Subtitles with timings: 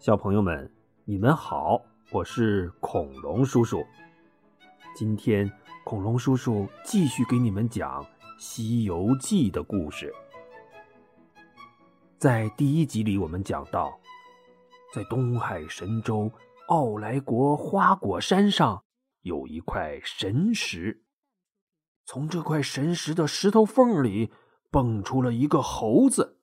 [0.00, 0.72] 小朋友们，
[1.04, 1.78] 你们好，
[2.10, 3.84] 我是恐龙叔叔。
[4.96, 5.52] 今天，
[5.84, 8.02] 恐龙叔叔继续给你们讲
[8.38, 10.10] 《西游记》的故事。
[12.16, 14.00] 在第一集里，我们讲到，
[14.94, 16.32] 在东海神州
[16.68, 18.82] 傲来国花果山上
[19.20, 21.02] 有一块神石，
[22.06, 24.32] 从这块神石的石头缝里
[24.70, 26.38] 蹦出了一个猴子。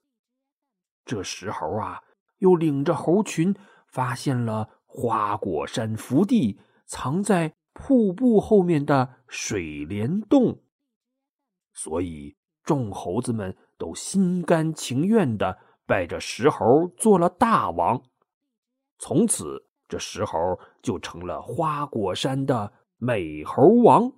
[1.03, 2.03] 这石猴啊！
[2.39, 3.55] 又领着猴群
[3.87, 10.61] 发现了花果山福地藏在瀑布后面的水帘洞，
[11.73, 18.01] 所以众猴子们都心甘情愿的拜着石猴做了大王。
[18.97, 20.37] 从此，这石猴
[20.81, 24.11] 就成了花果山的美猴王。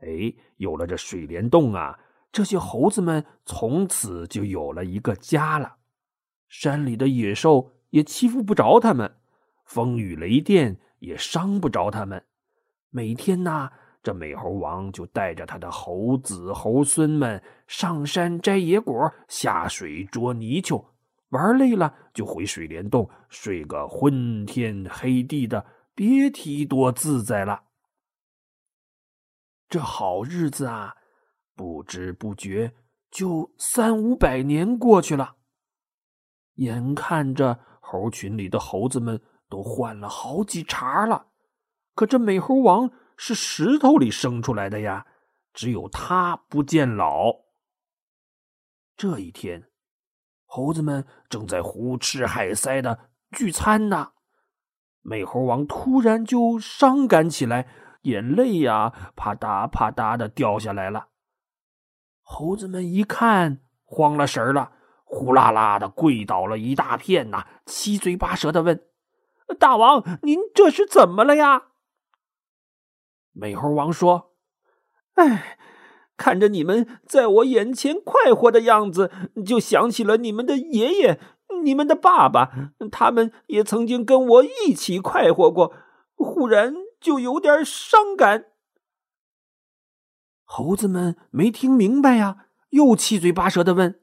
[0.00, 1.98] 哎，有了这水帘洞啊，
[2.30, 5.78] 这些猴子们从此就有了一个家了。
[6.56, 9.16] 山里的野兽也欺负不着他们，
[9.64, 12.24] 风雨雷电也伤不着他们。
[12.90, 13.72] 每天呐，
[14.04, 20.94] 这美猴王就带着他的猴子猴孙们上山摘野果，下水捉泥鳅，
[21.30, 27.64] 玩累了就回水帘洞睡个昏天黑地的，别提多自在了。
[29.68, 30.94] 这好日子啊，
[31.56, 32.74] 不知不觉
[33.10, 35.34] 就三五百年过去了。
[36.54, 41.26] 眼看着猴群里的猴子们都换了好几茬了，
[41.94, 45.06] 可这美猴王是石头里生出来的呀，
[45.52, 47.44] 只有他不见老。
[48.96, 49.68] 这一天，
[50.44, 54.12] 猴子们正在胡吃海塞的聚餐呢，
[55.00, 57.68] 美猴王突然就伤感起来，
[58.02, 61.08] 眼泪呀啪嗒啪嗒的掉下来了。
[62.22, 64.72] 猴子们一看，慌了神了。
[65.14, 68.84] 呼啦啦的跪倒了一大片呐，七嘴八舌的问
[69.60, 71.68] ：“大王，您这是怎么了呀？”
[73.30, 74.32] 美猴王说
[75.14, 75.56] ：“哎，
[76.16, 79.12] 看着你们在我眼前快活的样子，
[79.46, 81.20] 就想起了你们的爷爷、
[81.62, 85.72] 你们的爸爸，他们也曾经跟我一起快活过，
[86.16, 88.46] 忽然就有点伤感。”
[90.42, 94.00] 猴子们没听明白呀，又七嘴八舌的问。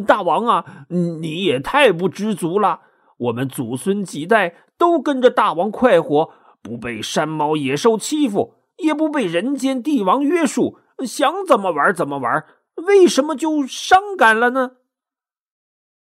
[0.00, 2.80] 大王啊，你也太不知足了！
[3.18, 6.30] 我们祖孙几代都跟着大王快活，
[6.62, 12.44] 不被山猫野兽欺负，也不被人间帝王约束，想怎么玩怎么玩，
[12.86, 14.72] 为什么就伤感了呢？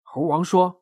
[0.02, 0.82] 猴王说：“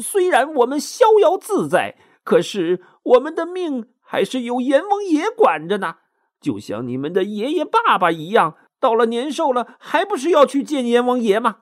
[0.00, 5.96] 虽然我们逍遥自在，可是我们的命还是由阎王爷管着呢，
[6.40, 11.58] 就像你们的爷爷爸爸一样，到了年寿了，还不是要去见阎王爷吗？”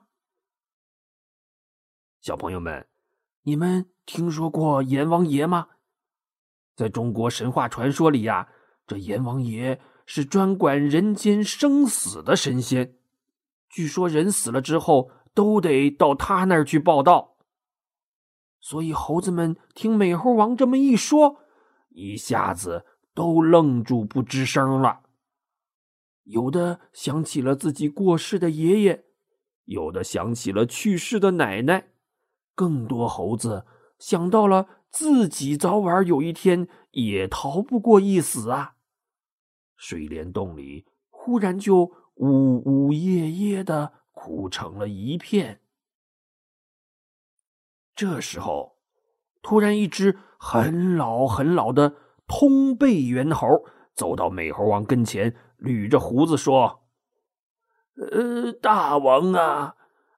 [2.23, 2.87] 小朋友们，
[3.41, 5.67] 你们听说过阎王爷吗？
[6.73, 8.47] 在中国神话传说里呀，
[8.87, 12.95] 这阎王爷是专管人间生死的神仙。
[13.67, 17.35] 据说人死了之后都得到他那儿去报道。
[18.61, 21.41] 所以猴子们听美猴王这么一说，
[21.89, 25.01] 一下子都愣住不吱声了。
[26.23, 29.03] 有的想起了自己过世的爷爷，
[29.65, 31.89] 有的想起了去世的奶奶。
[32.55, 33.65] 更多猴子
[33.97, 38.75] 想到了自己早晚有一天也逃不过一死啊！
[39.75, 45.61] 水帘洞里忽然就呜呜咽咽的哭成了一片。
[47.95, 48.77] 这时候，
[49.41, 51.95] 突然一只很老很老的
[52.27, 53.47] 通背猿猴
[53.93, 56.83] 走到美猴王跟前，捋着胡子说
[58.11, 59.75] ：“呃，大王啊！”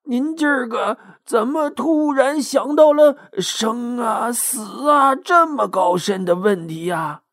[0.08, 7.24] 您今儿个怎么突然想到了生啊死啊这么高深的问题呀？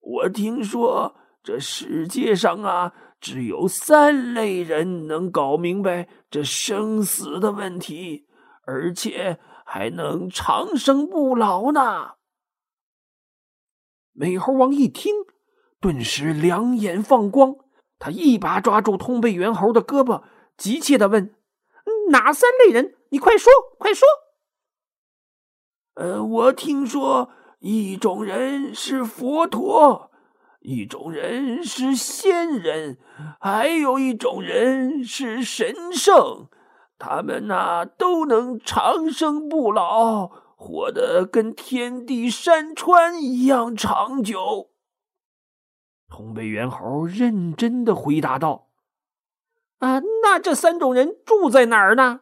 [0.00, 8.26] 我听说这世界上啊，只有三类人能搞明白这生死的问题，
[8.64, 12.12] 而且还能长生不老呢。
[14.12, 15.12] 美猴王一听，
[15.80, 17.56] 顿时两眼放光，
[17.98, 20.22] 他一把抓住通背猿猴的胳膊，
[20.56, 21.34] 急切的问。
[22.08, 22.94] 哪三类人？
[23.10, 24.06] 你快说， 快说！
[25.94, 30.10] 呃，我听说一种人是佛陀，
[30.60, 32.98] 一种人是仙人，
[33.40, 36.48] 还有一种人是神圣。
[36.98, 44.70] 他们呐，都能长生不老，活得跟天地山川一样长久。
[46.08, 48.67] 通背猿猴认真的回答道。
[49.78, 52.20] 啊，那这三种人住在哪儿呢？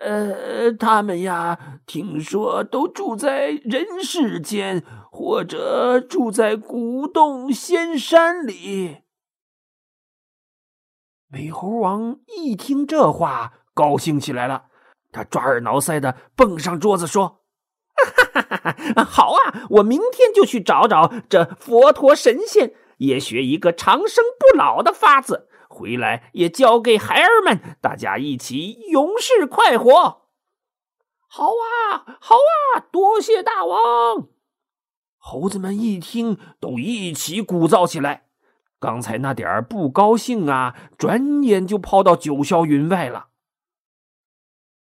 [0.00, 8.98] 呃，他们呀，听说都住在人世间，或者住在古洞仙山里。”
[11.28, 14.66] 美猴王一听这话，高兴起来了，
[15.12, 17.40] 他抓耳挠腮的蹦上桌子说
[17.96, 30.22] ：“哈哈哈哈好啊，我明天就去找找这佛陀神仙，也学一个长生不老的法子。”回来也交给孩儿们，大家一起永世快活。
[31.28, 34.28] 好啊，好啊，多谢大王！
[35.18, 38.24] 猴子们一听，都一起鼓噪起来。
[38.78, 43.26] 刚才那点不高兴啊，转眼就抛到九霄云外了。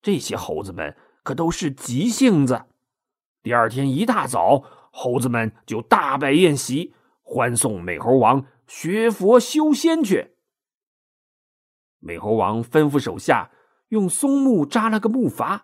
[0.01, 2.67] 这些猴子们可都是急性子。
[3.43, 10.35] 第二天一大早，猴子们就大摆宴席，欢送美猴王学佛修仙去。
[11.99, 13.51] 美猴王吩咐手下
[13.89, 15.61] 用松木扎了个木筏，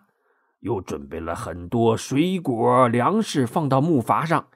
[0.60, 4.48] 又准备了很多水果粮食放到木筏上。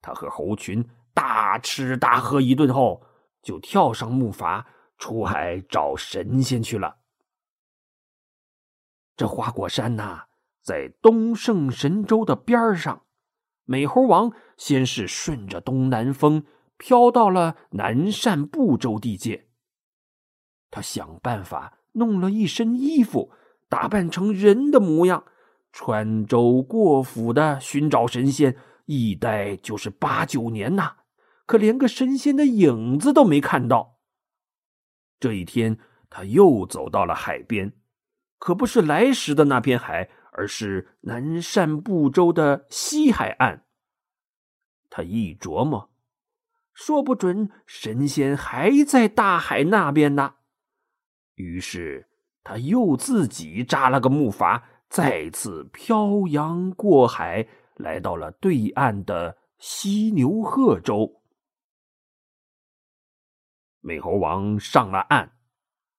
[0.00, 3.02] 他和猴群大吃大喝一顿后，
[3.42, 4.64] 就跳上木筏
[4.98, 6.96] 出海找神仙去了。
[9.16, 10.24] 这花果山呐，
[10.62, 13.02] 在东胜神州的边上。
[13.64, 16.44] 美猴王先是顺着东南风
[16.76, 19.45] 飘到了南赡部洲地界。
[20.70, 23.32] 他想办法弄了一身衣服，
[23.68, 25.24] 打扮成人的模样，
[25.72, 30.96] 穿州过府的寻找神仙，一待就是八九年呐，
[31.46, 33.98] 可连个神仙的影子都没看到。
[35.18, 35.78] 这一天，
[36.10, 37.72] 他又走到了海边，
[38.38, 43.64] 可不是来时的那片海，而是南赡部洲的西海岸。
[44.90, 45.90] 他一琢磨，
[46.74, 50.34] 说不准神仙还在大海那边呢。
[51.36, 52.08] 于是，
[52.42, 61.22] 他又自己扎了个木筏，再次漂洋过海，来到了对岸的犀牛贺州。
[63.80, 65.32] 美猴王上了岸，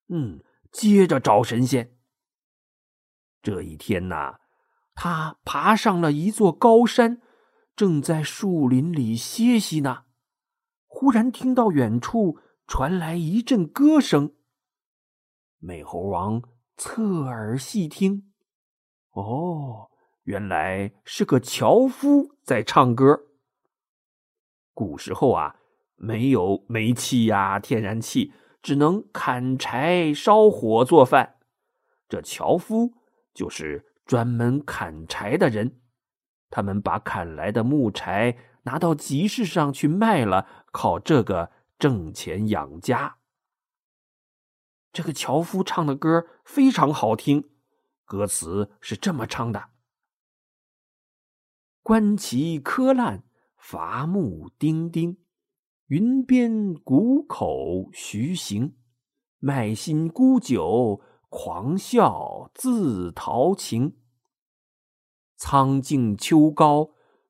[0.10, 1.98] 嗯，接着找神仙。
[3.42, 4.40] 这一天呐，
[4.96, 7.22] 他爬上了一座高山，
[7.76, 10.06] 正在树林里歇息呢。
[10.88, 14.34] 忽然听到远处传来一阵歌声。
[15.60, 16.42] 美猴王
[16.76, 18.32] 侧耳细听，
[19.12, 19.90] 哦，
[20.24, 23.24] 原来是个樵夫在唱歌。
[24.74, 25.56] 古时候啊，
[25.96, 28.32] 没有煤气呀、天然气，
[28.62, 31.38] 只能砍柴烧火做饭。
[32.08, 32.94] 这樵夫
[33.34, 35.80] 就是专门砍柴的人，
[36.52, 41.50] 他们把砍来的木柴拿到集市上去卖了，靠这个
[41.80, 43.18] 挣钱养家。
[44.94, 47.48] 这个樵夫唱的歌非常好听，
[48.04, 49.70] 歌词是这么唱的
[51.84, 53.24] ：“观其柯烂，
[53.58, 55.18] 伐木丁丁，
[55.88, 58.76] 云边谷口徐行，
[59.38, 61.00] 卖新沽酒，
[61.30, 63.98] 狂笑自陶情。
[65.36, 66.90] 苍劲秋高，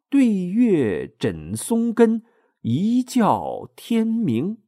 [0.10, 2.24] 对月枕松根，
[2.62, 4.64] 一觉天明。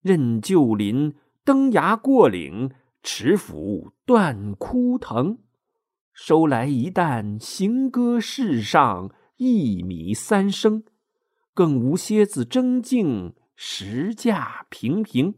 [0.00, 2.70] 任旧林。”登崖过岭，
[3.02, 5.36] 持斧断枯藤，
[6.14, 10.84] 收来一担行歌世上一米三升，
[11.52, 15.34] 更无蝎子争竞，实价平平。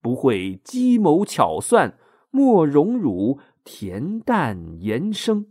[0.00, 1.96] 不会计谋巧算，
[2.32, 5.46] 莫荣辱恬淡言声。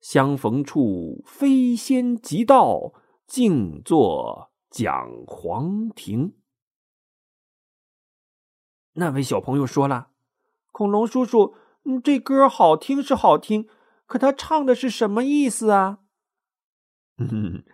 [0.00, 2.92] 相逢处飞仙即到，
[3.26, 6.34] 静坐讲黄庭。
[8.94, 10.08] 那位小朋友说了
[10.70, 13.68] ：“恐龙叔叔，嗯，这歌好听是好听，
[14.06, 15.98] 可他唱的是什么意思啊？”
[17.18, 17.64] 嗯，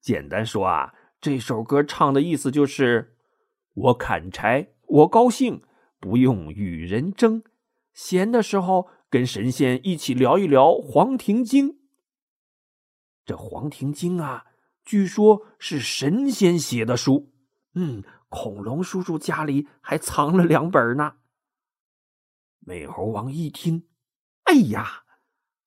[0.00, 3.16] 简单说啊，这首歌唱的意思就是：
[3.74, 5.62] 我砍柴，我高兴，
[6.00, 7.44] 不用与人争，
[7.92, 11.70] 闲的时候跟神仙一起聊一聊《黄庭经》。
[13.24, 14.46] 这《黄庭经》啊，
[14.84, 17.32] 据说是神仙写的书。
[17.74, 18.02] 嗯。
[18.34, 21.12] 恐龙叔叔家里还藏了两本呢。
[22.58, 23.86] 美猴王一听，
[24.42, 25.04] 哎呀，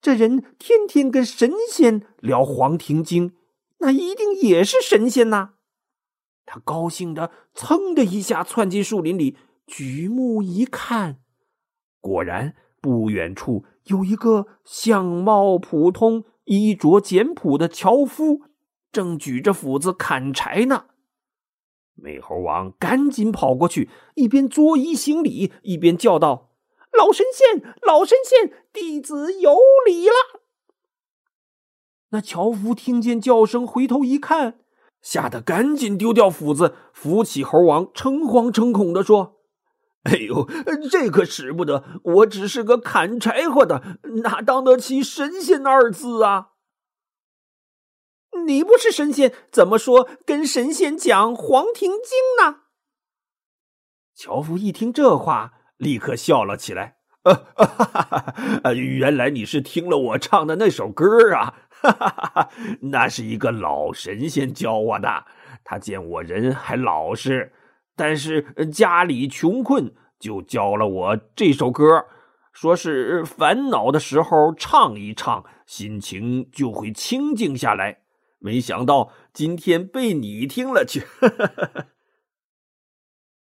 [0.02, 3.30] 这人天天跟神仙聊《黄庭经》，
[3.78, 5.54] 那一定也是神仙呐！
[6.44, 11.22] 他高兴的噌的一下窜进树林里，举目一看，
[12.00, 18.42] 果然不远处有一个相貌普通、衣着简朴的樵夫，
[18.92, 20.87] 正举着斧子砍柴呢。
[22.00, 26.50] 美猴王赶紧跑过去，一边作揖行礼，一边叫道
[26.96, 30.14] ：“老神仙，老神仙，弟子有礼了。
[32.10, 34.60] 那樵夫听见叫声，回头一看，
[35.02, 39.40] 吓得赶紧丢掉斧子，扶起猴王，诚惶诚恐的说
[40.04, 40.48] ：“哎呦，
[40.90, 41.84] 这可使不得！
[42.02, 46.50] 我只是个砍柴火的，哪当得起神仙二字啊？”
[48.46, 52.60] 你不是神仙，怎么说跟神仙讲《黄庭经》呢？
[54.14, 56.96] 樵夫一听这话，立刻笑了起来。
[58.62, 61.54] 呃， 原来你是听了我唱的那首歌啊！
[61.70, 65.24] 哈哈哈，那是一个老神仙教我的。
[65.62, 67.52] 他见我人还老实，
[67.94, 68.42] 但是
[68.72, 72.06] 家里穷困，就教了我这首歌，
[72.52, 78.00] 说是烦恼的时候唱一唱，心情就会清静下来。
[78.38, 81.04] 没想到今天被你听了去。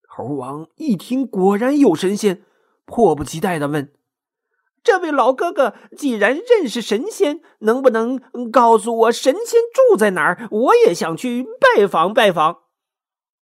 [0.08, 2.44] 猴王一听，果然有神仙，
[2.86, 3.92] 迫不及待的问
[4.82, 10.48] ：“这位老哥哥，既然认识神仙，能不能告诉我神仙住在哪儿？
[10.50, 12.60] 我也想去拜访拜访。”“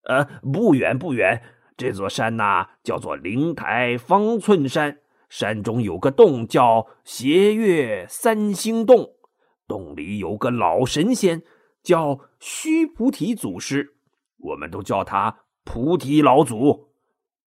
[0.05, 1.41] 呃，不远不远，
[1.75, 9.15] 这座山呐，叫做灵台方寸山，山中有个洞叫斜月三星洞。”
[9.69, 11.43] 洞里有个老神仙，
[11.83, 13.95] 叫须菩提祖师，
[14.37, 16.89] 我们都叫他菩提老祖。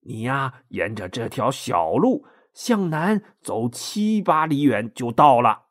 [0.03, 2.25] 你呀，沿着这条小路
[2.55, 5.65] 向南走七八里远就到了。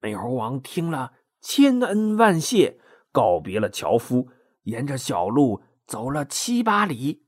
[0.00, 2.78] 美猴王听了，千恩万谢，
[3.10, 4.28] 告别了樵夫，
[4.64, 7.24] 沿着小路走了七八里，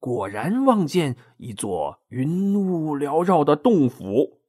[0.00, 4.41] 果然望见一座云雾缭绕的洞府。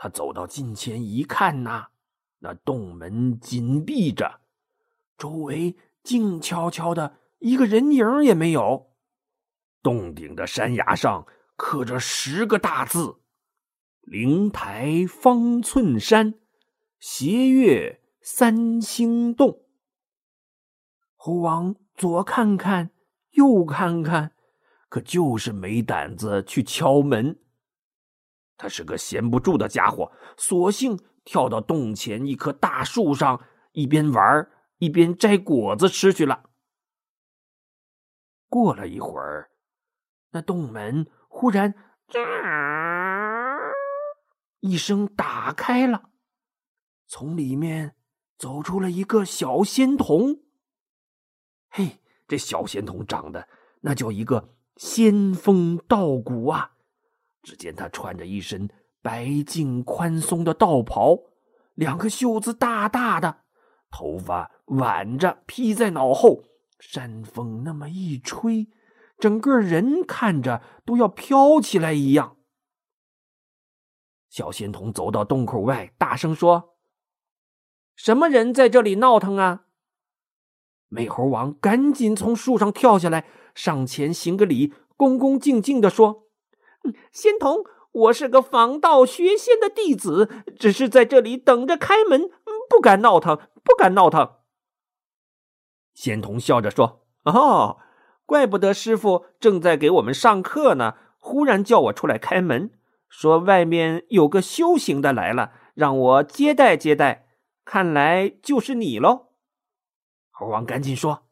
[0.00, 1.88] 他走到近前一看呐，
[2.38, 4.40] 那洞门紧闭着，
[5.18, 8.92] 周围静悄悄的，一个人影也没有。
[9.82, 11.26] 洞顶的山崖上
[11.56, 13.16] 刻着十个大字
[14.02, 16.34] ：“灵台方寸山，
[17.00, 19.64] 斜月三星洞。”
[21.16, 22.90] 猴王左看看，
[23.30, 24.30] 右看看，
[24.88, 27.40] 可就是没胆子去敲门。
[28.58, 33.40] 他是个闲不住的家伙，索性跳到洞前一棵大树上，
[33.72, 36.50] 一边玩一边摘果子吃去了。
[38.48, 39.50] 过了一会儿，
[40.32, 41.74] 那洞门忽然
[42.10, 42.18] “吱”
[44.60, 46.10] 一声打开了，
[47.06, 47.94] 从里面
[48.36, 50.40] 走出了一个小仙童。
[51.70, 53.48] 嘿，这小仙童长得
[53.82, 56.72] 那叫一个仙风道骨啊！
[57.48, 58.68] 只见他穿着一身
[59.00, 61.18] 白净宽松的道袍，
[61.72, 63.38] 两个袖子大大的，
[63.90, 66.42] 头发挽着披在脑后，
[66.78, 68.68] 山风那么一吹，
[69.18, 72.36] 整个人看着都要飘起来一样。
[74.28, 76.76] 小仙童走到洞口外，大声说
[77.96, 79.64] ：“什么人在这里闹腾啊？”
[80.88, 83.24] 美猴王赶紧从树上跳下来，
[83.54, 86.27] 上前行个礼，恭恭敬敬的说。
[87.12, 90.28] 仙童，我是个访道学仙的弟子，
[90.58, 92.30] 只是在这里等着开门，
[92.68, 94.36] 不敢闹腾，不敢闹腾。
[95.94, 97.78] 仙童笑着说：“哦，
[98.24, 102.70] 怪不得师傅正在给我们上课呢，忽然叫我出来开门，
[103.08, 107.26] 说外面有个修行的来了，让我接待接待。
[107.64, 109.32] 看来就是你喽。”
[110.30, 111.26] 猴王赶紧说：“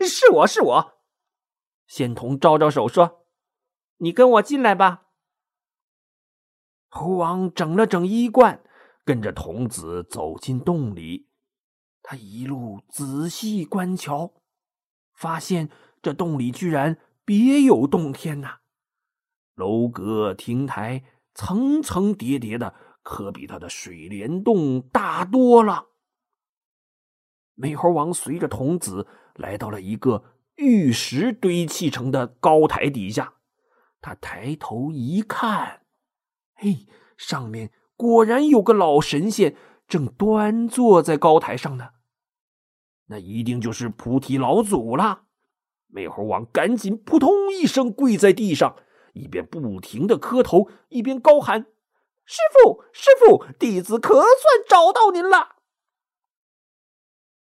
[0.00, 0.92] 是 我是我。”
[1.86, 3.19] 仙童招招手说。
[4.02, 5.08] 你跟我进来吧。
[6.88, 8.62] 猴王整了整衣冠，
[9.04, 11.28] 跟着童子走进洞里。
[12.02, 14.32] 他一路仔细观瞧，
[15.12, 15.68] 发现
[16.00, 18.60] 这洞里居然别有洞天呐！
[19.54, 21.04] 楼阁亭台
[21.34, 25.88] 层层叠叠的，可比他的水帘洞大多了。
[27.54, 30.24] 美猴王随着童子来到了一个
[30.56, 33.34] 玉石堆砌成的高台底下。
[34.00, 35.82] 他抬头一看，
[36.54, 41.90] 嘿，上面果然有个老神仙正端坐在高台上呢。
[43.06, 45.24] 那一定就是菩提老祖了。
[45.88, 48.76] 美猴王赶紧扑通一声跪在地上，
[49.12, 51.66] 一边不停的磕头，一边高喊
[52.24, 55.56] ：“师傅，师傅，弟子可算找到您了！”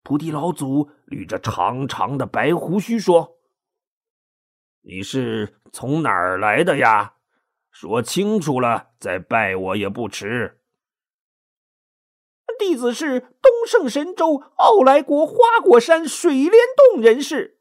[0.05, 3.39] 菩提老祖捋着长长的白胡须说。
[4.83, 7.15] 你是从哪儿来的呀？
[7.71, 10.61] 说清楚了，再拜我也不迟。
[12.59, 17.61] 弟子是东胜神州傲来国花果山水帘洞人士。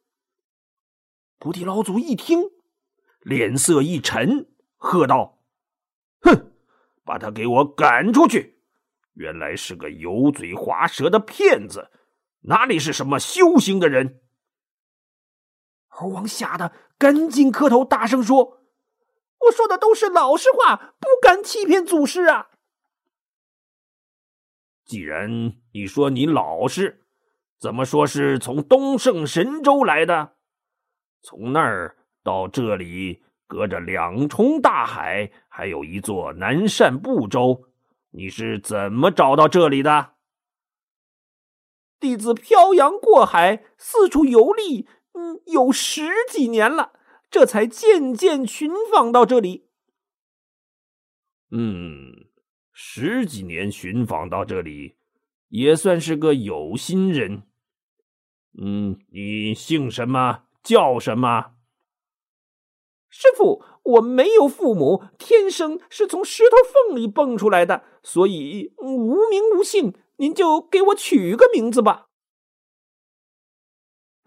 [1.38, 2.50] 菩提老祖一听，
[3.20, 5.44] 脸色一沉，喝道
[6.22, 6.52] ：“哼，
[7.04, 8.60] 把他给我赶出去！
[9.14, 11.92] 原来是个油嘴滑舌的骗子，
[12.42, 14.22] 哪里是什么修行的人？”
[16.00, 18.60] 猴王吓得赶紧磕头，大声说
[19.48, 22.50] ：“我说的都是老实话，不敢欺骗祖师啊！”
[24.86, 27.04] 既然你说你老实，
[27.60, 30.36] 怎么说是从东胜神州来的？
[31.24, 37.64] 从那儿到这里，隔着两重大海，还有一座南赡部洲，
[38.12, 40.12] 你是怎么找到这里的？
[42.00, 46.94] 弟子漂洋过海，四处游历，嗯，有十几年了，
[47.32, 49.66] 这才渐渐寻访到这里。
[51.50, 52.28] 嗯。
[52.80, 54.98] 十几年寻访到这里，
[55.48, 57.42] 也算是个有心人。
[58.62, 60.44] 嗯，你姓什么？
[60.62, 61.54] 叫什么？
[63.10, 69.96] 师傅，我没有父母，天生是从石头缝里蹦出来的，所以无名无姓。
[70.18, 72.07] 您就给我取个名字吧。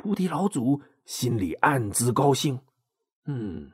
[0.00, 2.58] 菩提老祖心里暗自高兴。
[3.26, 3.70] 嗯，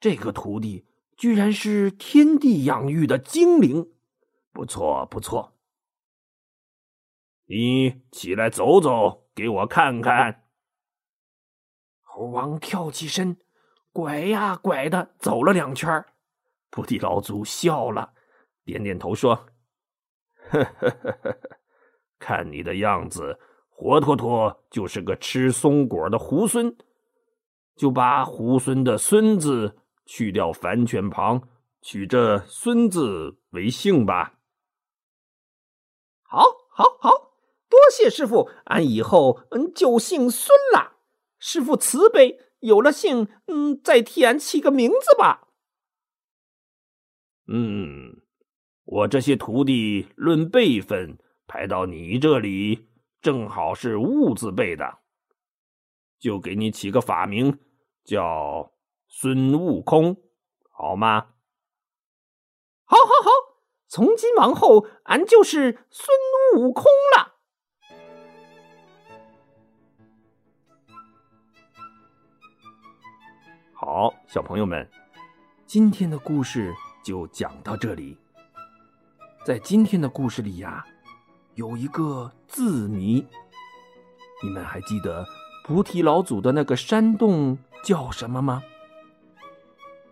[0.00, 0.84] 这个徒弟
[1.16, 3.92] 居然是天地养育的精灵。
[4.52, 5.56] 不错，不错。
[7.46, 10.48] 你起来走走，给我看看。
[12.02, 13.36] 猴王跳起身，
[13.92, 16.04] 拐呀拐的走了两圈。
[16.70, 18.14] 菩提老祖笑了，
[18.64, 19.46] 点点头说
[20.50, 21.38] ：“呵呵呵呵，
[22.18, 23.38] 看你的样子，
[23.80, 26.74] 活脱脱就是个吃松果的猢狲。
[27.76, 31.48] 就把猢狲的‘孙’子去掉反犬旁，
[31.80, 34.40] 取这‘孙’字为姓吧。”
[36.26, 36.42] 好，
[36.72, 37.10] 好，好，
[37.70, 40.96] 多谢师傅，俺以后嗯就姓孙了。
[41.38, 45.46] 师傅慈悲，有了姓，嗯，再替俺起个名字吧。
[47.46, 48.22] 嗯，
[48.84, 52.88] 我这些徒弟论辈分排到你这里，
[53.20, 54.98] 正好是悟字辈的，
[56.18, 57.58] 就给你起个法名，
[58.04, 58.72] 叫
[59.08, 60.16] 孙悟空，
[60.70, 61.34] 好吗？
[62.84, 63.30] 好，好，好。
[63.88, 66.16] 从今往后，俺就是孙
[66.56, 66.84] 悟空
[67.16, 67.36] 了。
[73.72, 74.88] 好，小朋友们，
[75.66, 78.18] 今天的故事就讲到这里。
[79.44, 80.86] 在今天的故事里呀，
[81.58, 83.26] 有一个字谜，
[84.44, 85.26] 你们还记得
[85.64, 88.62] 菩提老祖的那个山洞叫什么吗？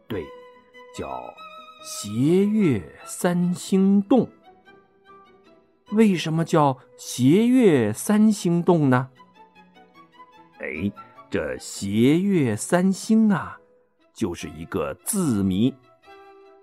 [0.08, 0.26] 对，
[0.92, 1.08] 叫。
[1.84, 4.28] 斜月三星洞，
[5.92, 9.08] 为什么叫斜月三星洞呢？
[10.58, 10.90] 哎，
[11.30, 13.60] 这斜月三星啊，
[14.12, 15.72] 就是一个字谜。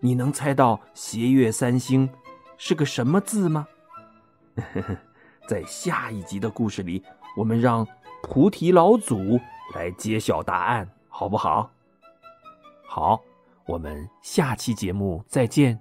[0.01, 2.09] 你能猜到斜月三星
[2.57, 3.65] 是个什么字吗？
[5.47, 7.03] 在下一集的故事里，
[7.37, 7.87] 我们让
[8.21, 9.39] 菩提老祖
[9.75, 11.71] 来揭晓答案，好不好？
[12.85, 13.21] 好。
[13.65, 15.79] 我们下期节目再见。